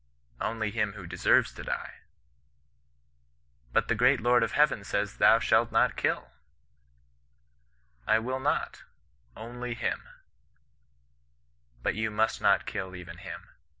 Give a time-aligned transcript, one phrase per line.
[0.51, 2.03] 'Only him who deserves to die.' —^
[3.71, 6.27] But the great Lord of Heaven says, thou shalt not hilV
[7.05, 8.81] * I wiU not—
[9.37, 10.01] only him^—
[11.83, 13.49] 'But you must not kill even him.